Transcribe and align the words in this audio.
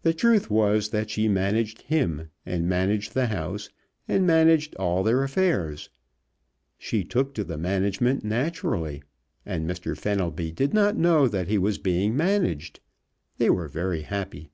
The 0.00 0.14
truth 0.14 0.50
was 0.50 0.88
that 0.88 1.10
she 1.10 1.28
managed 1.28 1.82
him, 1.82 2.30
and 2.46 2.66
managed 2.66 3.12
the 3.12 3.26
house, 3.26 3.68
and 4.08 4.26
managed 4.26 4.74
all 4.76 5.02
their 5.02 5.22
affairs. 5.22 5.90
She 6.78 7.04
took 7.04 7.34
to 7.34 7.44
the 7.44 7.58
management 7.58 8.24
naturally 8.24 9.02
and 9.44 9.68
Mr. 9.68 9.94
Fenelby 9.98 10.50
did 10.50 10.72
not 10.72 10.96
know 10.96 11.28
that 11.28 11.48
he 11.48 11.58
was 11.58 11.76
being 11.76 12.16
managed. 12.16 12.80
They 13.36 13.50
were 13.50 13.68
very 13.68 14.00
happy. 14.00 14.50